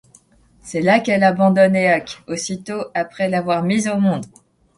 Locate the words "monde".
3.97-4.25